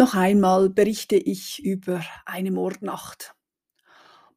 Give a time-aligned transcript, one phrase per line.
[0.00, 3.34] Noch einmal berichte ich über eine Mordnacht.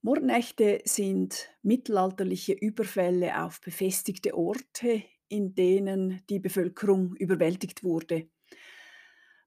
[0.02, 8.28] Mordnächte sind mittelalterliche Überfälle auf befestigte Orte, in denen die Bevölkerung überwältigt wurde.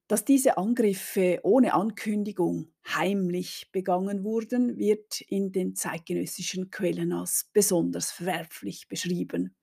[0.08, 8.10] Dass diese Angriffe ohne Ankündigung heimlich begangen wurden, wird in den zeitgenössischen Quellen als besonders
[8.10, 9.54] verwerflich beschrieben.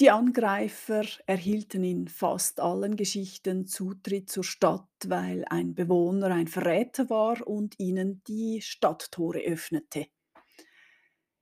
[0.00, 7.10] Die Angreifer erhielten in fast allen Geschichten Zutritt zur Stadt, weil ein Bewohner ein Verräter
[7.10, 10.06] war und ihnen die Stadttore öffnete.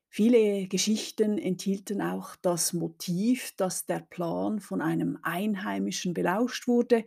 [0.09, 7.05] Viele Geschichten enthielten auch das Motiv, dass der Plan von einem Einheimischen belauscht wurde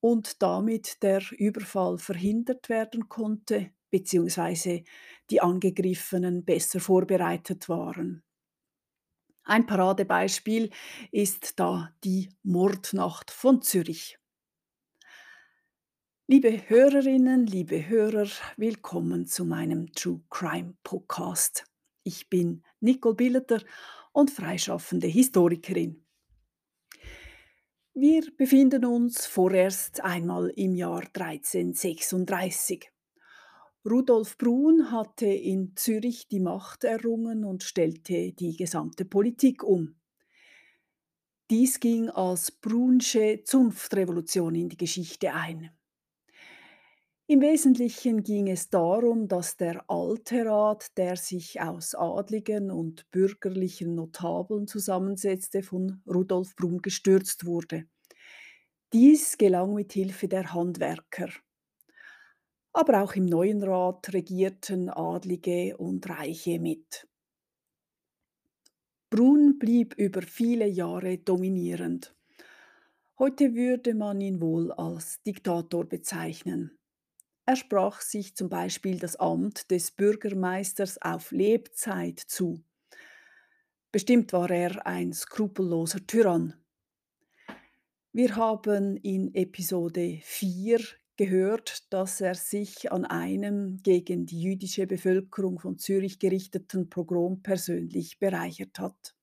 [0.00, 4.82] und damit der Überfall verhindert werden konnte, beziehungsweise
[5.30, 8.24] die Angegriffenen besser vorbereitet waren.
[9.44, 10.70] Ein Paradebeispiel
[11.10, 14.16] ist da die Mordnacht von Zürich.
[16.28, 21.64] Liebe Hörerinnen, liebe Hörer, willkommen zu meinem True Crime Podcast.
[22.04, 23.60] Ich bin Nicole Billeter
[24.12, 26.04] und freischaffende Historikerin.
[27.94, 32.92] Wir befinden uns vorerst einmal im Jahr 1336.
[33.84, 39.96] Rudolf Brun hatte in Zürich die Macht errungen und stellte die gesamte Politik um.
[41.50, 45.70] Dies ging als Brunsche Zunftrevolution in die Geschichte ein.
[47.26, 53.94] Im Wesentlichen ging es darum, dass der Alte Rat, der sich aus Adligen und bürgerlichen
[53.94, 57.86] Notabeln zusammensetzte, von Rudolf Brun gestürzt wurde.
[58.92, 61.30] Dies gelang mit Hilfe der Handwerker.
[62.72, 67.06] Aber auch im neuen Rat regierten Adlige und Reiche mit.
[69.10, 72.16] Brun blieb über viele Jahre dominierend.
[73.18, 76.78] Heute würde man ihn wohl als Diktator bezeichnen.
[77.44, 82.64] Er sprach sich zum Beispiel das Amt des Bürgermeisters auf Lebzeit zu.
[83.90, 86.54] Bestimmt war er ein skrupelloser Tyrann.
[88.12, 90.80] Wir haben in Episode 4
[91.16, 98.18] gehört, dass er sich an einem gegen die jüdische Bevölkerung von Zürich gerichteten Pogrom persönlich
[98.18, 99.14] bereichert hat.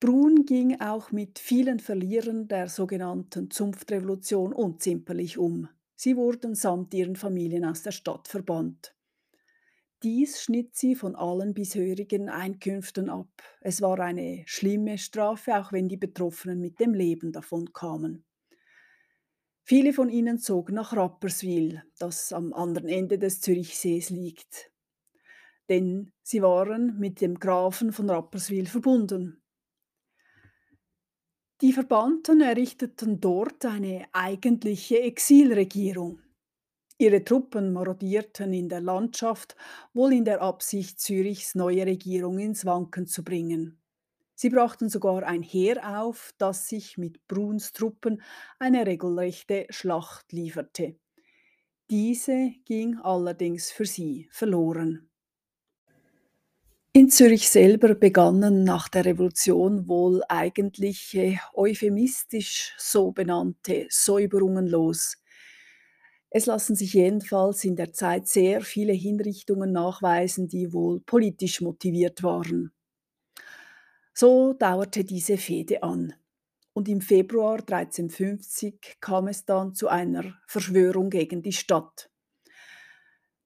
[0.00, 5.68] Brun ging auch mit vielen Verlierern der sogenannten Zunftrevolution unzimperlich um.
[5.96, 8.94] Sie wurden samt ihren Familien aus der Stadt verbannt.
[10.04, 13.42] Dies schnitt sie von allen bisherigen Einkünften ab.
[13.60, 18.24] Es war eine schlimme Strafe, auch wenn die Betroffenen mit dem Leben davon kamen.
[19.68, 24.72] Viele von ihnen zogen nach Rapperswil, das am anderen Ende des Zürichsees liegt.
[25.68, 29.42] Denn sie waren mit dem Grafen von Rapperswil verbunden.
[31.60, 36.22] Die Verbannten errichteten dort eine eigentliche Exilregierung.
[36.96, 39.54] Ihre Truppen marodierten in der Landschaft,
[39.92, 43.77] wohl in der Absicht, Zürichs neue Regierung ins Wanken zu bringen.
[44.40, 48.22] Sie brachten sogar ein Heer auf, das sich mit Bruns Truppen
[48.60, 50.94] eine regelrechte Schlacht lieferte.
[51.90, 55.10] Diese ging allerdings für sie verloren.
[56.92, 65.16] In Zürich selber begannen nach der Revolution wohl eigentliche euphemistisch so benannte Säuberungen los.
[66.30, 72.22] Es lassen sich jedenfalls in der Zeit sehr viele Hinrichtungen nachweisen, die wohl politisch motiviert
[72.22, 72.72] waren.
[74.20, 76.12] So dauerte diese Fehde an.
[76.72, 82.10] Und im Februar 1350 kam es dann zu einer Verschwörung gegen die Stadt.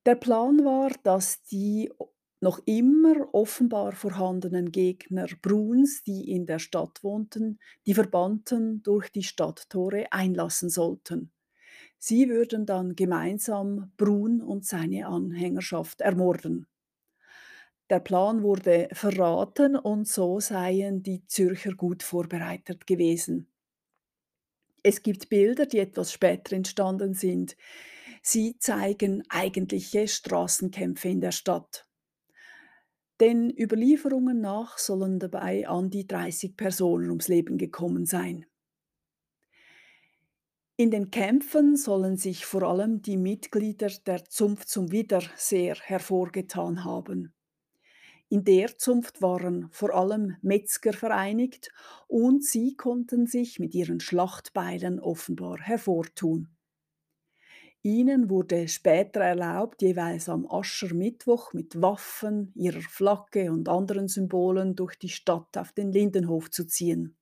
[0.07, 1.93] Der Plan war, dass die
[2.41, 9.25] noch immer offenbar vorhandenen Gegner Bruns, die in der Stadt wohnten, die Verbannten durch die
[9.25, 11.33] Stadttore einlassen sollten.
[11.99, 16.67] Sie würden dann gemeinsam Brun und seine Anhängerschaft ermorden.
[17.93, 23.53] Der Plan wurde verraten und so seien die Zürcher gut vorbereitet gewesen.
[24.83, 27.55] Es gibt Bilder, die etwas später entstanden sind.
[28.23, 31.87] Sie zeigen eigentliche Straßenkämpfe in der Stadt.
[33.21, 38.47] Den Überlieferungen nach sollen dabei an die 30 Personen ums Leben gekommen sein.
[40.77, 46.87] In den Kämpfen sollen sich vor allem die Mitglieder der Zunft zum Wider sehr hervorgetan
[46.87, 47.35] haben.
[48.33, 51.71] In der Zunft waren vor allem Metzger vereinigt
[52.09, 56.49] und sie konnten sich mit ihren Schlachtbeilen offenbar hervortun.
[57.83, 64.97] Ihnen wurde später erlaubt, jeweils am Aschermittwoch mit Waffen, ihrer Flagge und anderen Symbolen durch
[64.97, 67.19] die Stadt auf den Lindenhof zu ziehen.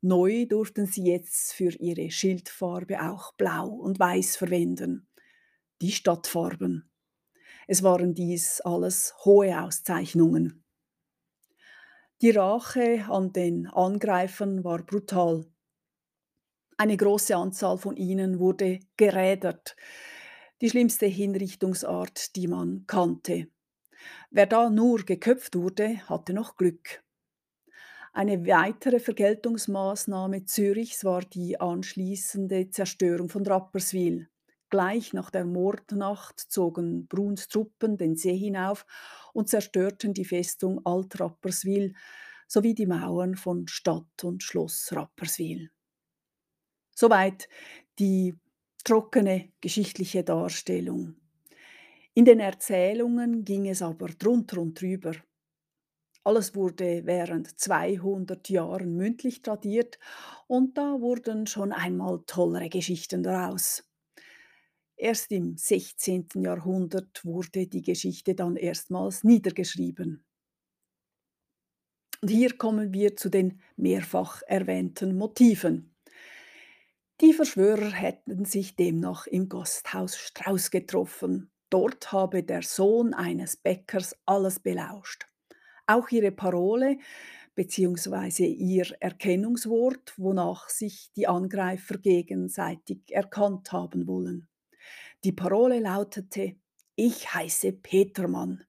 [0.00, 5.08] Neu durften sie jetzt für ihre Schildfarbe auch Blau und Weiß verwenden,
[5.82, 6.89] die Stadtfarben.
[7.66, 10.64] Es waren dies alles hohe Auszeichnungen.
[12.22, 15.46] Die Rache an den Angreifern war brutal.
[16.76, 19.76] Eine große Anzahl von ihnen wurde gerädert,
[20.60, 23.48] die schlimmste Hinrichtungsart, die man kannte.
[24.30, 27.02] Wer da nur geköpft wurde, hatte noch Glück.
[28.12, 34.28] Eine weitere Vergeltungsmaßnahme Zürichs war die anschließende Zerstörung von Rapperswil.
[34.70, 38.86] Gleich nach der Mordnacht zogen Bruns Truppen den See hinauf
[39.32, 41.94] und zerstörten die Festung Alt-Rapperswil
[42.46, 45.70] sowie die Mauern von Stadt und Schloss Rapperswil.
[46.94, 47.48] Soweit
[47.98, 48.36] die
[48.84, 51.16] trockene geschichtliche Darstellung.
[52.14, 55.12] In den Erzählungen ging es aber drunter und drüber.
[56.24, 59.98] Alles wurde während 200 Jahren mündlich tradiert
[60.46, 63.89] und da wurden schon einmal tollere Geschichten daraus.
[65.02, 66.28] Erst im 16.
[66.34, 70.26] Jahrhundert wurde die Geschichte dann erstmals niedergeschrieben.
[72.20, 75.96] Und hier kommen wir zu den mehrfach erwähnten Motiven.
[77.22, 81.50] Die Verschwörer hätten sich demnach im Gasthaus Strauß getroffen.
[81.70, 85.24] Dort habe der Sohn eines Bäckers alles belauscht.
[85.86, 86.98] Auch ihre Parole
[87.54, 88.44] bzw.
[88.44, 94.49] ihr Erkennungswort, wonach sich die Angreifer gegenseitig erkannt haben wollen.
[95.22, 96.56] Die Parole lautete
[96.96, 98.64] Ich heiße Petermann.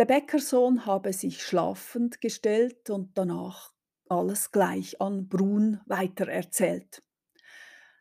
[0.00, 3.72] Der Bäckersohn habe sich schlafend gestellt und danach
[4.08, 7.04] alles gleich an Brun weitererzählt.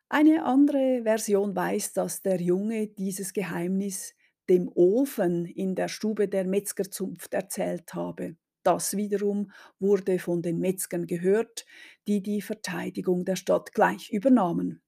[0.10, 4.16] Eine andere Version weiß, dass der Junge dieses Geheimnis
[4.50, 8.36] dem Ofen in der Stube der Metzgerzunft erzählt habe.
[8.63, 11.68] Das wiederum wurde von den Metzgern gehört,
[12.08, 14.81] die die Verteidigung der Stadt gleich übernahmen.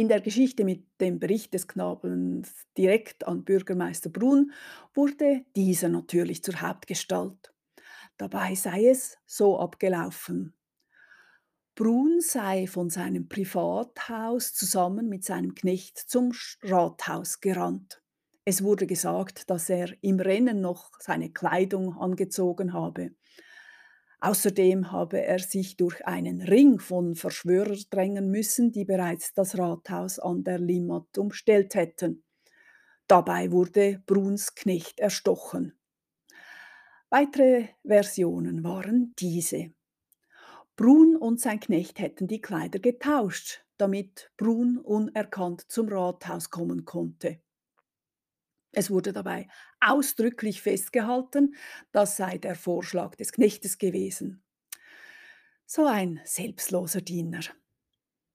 [0.00, 4.50] In der Geschichte mit dem Bericht des Knabens direkt an Bürgermeister Brunn
[4.94, 7.52] wurde dieser natürlich zur Hauptgestalt.
[8.16, 10.54] Dabei sei es so abgelaufen.
[11.74, 16.32] Brun sei von seinem Privathaus zusammen mit seinem Knecht zum
[16.62, 18.02] Rathaus gerannt.
[18.46, 23.10] Es wurde gesagt, dass er im Rennen noch seine Kleidung angezogen habe.
[24.20, 30.18] Außerdem habe er sich durch einen Ring von Verschwörer drängen müssen, die bereits das Rathaus
[30.18, 32.22] an der Limmat umstellt hätten.
[33.06, 35.78] Dabei wurde Bruns Knecht erstochen.
[37.08, 39.72] Weitere Versionen waren diese.
[40.76, 47.40] Brun und sein Knecht hätten die Kleider getauscht, damit Brun unerkannt zum Rathaus kommen konnte.
[48.72, 49.48] Es wurde dabei
[49.80, 51.54] ausdrücklich festgehalten,
[51.92, 54.42] das sei der Vorschlag des Knechtes gewesen.
[55.66, 57.40] So ein selbstloser Diener.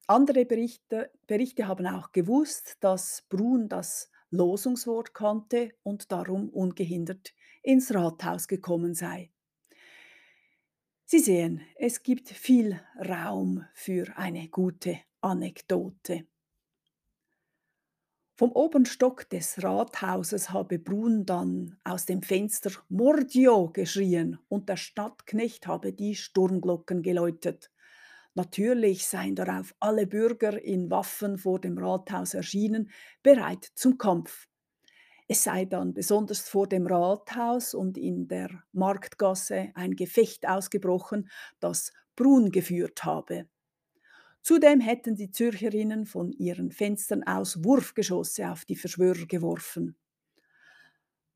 [0.07, 7.33] Andere Berichte, Berichte haben auch gewusst, dass Brun das Losungswort kannte und darum ungehindert
[7.63, 9.31] ins Rathaus gekommen sei.
[11.05, 16.25] Sie sehen, es gibt viel Raum für eine gute Anekdote.
[18.37, 24.75] Vom oberen Stock des Rathauses habe Brun dann aus dem Fenster Mordio geschrien und der
[24.75, 27.71] Stadtknecht habe die Sturmglocken geläutet.
[28.33, 32.91] Natürlich seien darauf alle Bürger in Waffen vor dem Rathaus erschienen,
[33.23, 34.49] bereit zum Kampf.
[35.29, 41.29] Es sei dann besonders vor dem Rathaus und in der Marktgasse ein Gefecht ausgebrochen,
[41.61, 43.47] das Brun geführt habe.
[44.45, 49.95] Zudem hätten die Zürcherinnen von ihren Fenstern aus Wurfgeschosse auf die Verschwörer geworfen.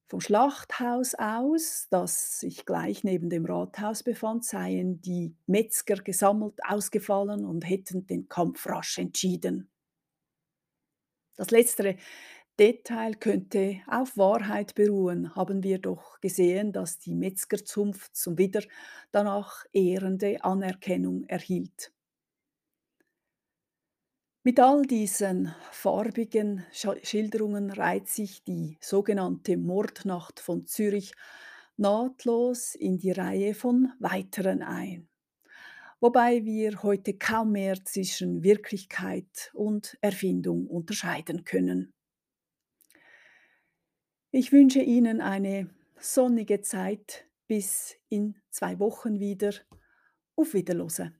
[0.06, 7.46] Vom Schlachthaus aus, das sich gleich neben dem Rathaus befand, seien die Metzger gesammelt ausgefallen
[7.46, 9.72] und hätten den Kampf rasch entschieden.
[11.36, 11.96] Das Letztere
[12.60, 18.62] Detail könnte auf Wahrheit beruhen, haben wir doch gesehen, dass die Metzgerzunft zum Widder
[19.12, 21.92] danach ehrende Anerkennung erhielt.
[24.44, 31.12] Mit all diesen farbigen Schilderungen reiht sich die sogenannte Mordnacht von Zürich
[31.76, 35.10] nahtlos in die Reihe von weiteren ein,
[36.00, 41.94] wobei wir heute kaum mehr zwischen Wirklichkeit und Erfindung unterscheiden können.
[44.32, 45.70] Ich wünsche Ihnen eine
[46.00, 49.52] sonnige Zeit bis in zwei Wochen wieder.
[50.38, 51.19] Auf Wiederlose.